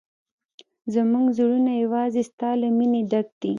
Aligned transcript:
زموږ 0.93 1.25
زړونه 1.37 1.71
یوازې 1.83 2.21
ستا 2.29 2.49
له 2.61 2.67
مینې 2.77 3.01
ډک 3.11 3.27
دي. 3.41 3.49